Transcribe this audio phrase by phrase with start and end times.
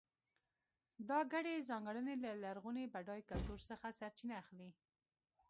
[1.09, 4.69] دا ګډې ځانګړنې له لرغوني بډای کلتور څخه سرچینه اخلي.